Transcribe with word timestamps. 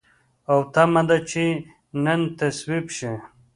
او 0.51 0.57
تمه 0.73 1.01
ده 1.09 1.17
چې 1.29 1.43
نن 2.03 2.21
تصویب 2.37 2.85
شي. 2.97 3.11